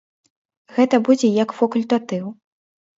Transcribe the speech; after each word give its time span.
Гэта 0.79 0.95
будзе 1.11 1.27
як 1.43 1.49
факультатыў. 1.61 2.25